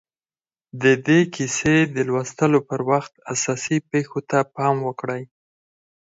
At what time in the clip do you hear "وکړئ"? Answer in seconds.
4.87-5.23